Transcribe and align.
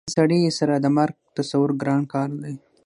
د 0.01 0.03
داسې 0.05 0.13
سړي 0.19 0.41
سره 0.59 0.73
د 0.79 0.85
مرګ 0.97 1.15
تصور 1.37 1.69
ګران 1.81 2.01
کار 2.13 2.29
دی 2.43 2.55